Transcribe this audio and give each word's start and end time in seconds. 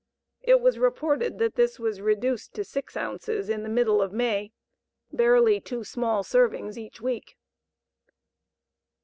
It 0.41 0.61
was 0.61 0.79
reported 0.79 1.37
that 1.37 1.53
this 1.53 1.77
was 1.79 2.01
reduced 2.01 2.55
to 2.55 2.63
6 2.63 2.97
ounces 2.97 3.49
in 3.49 3.61
the 3.61 3.69
middle 3.69 4.01
of 4.01 4.11
May 4.11 4.51
barely 5.11 5.59
two 5.61 5.83
small 5.83 6.23
servings 6.23 6.75
each 6.75 7.01
week. 7.01 7.37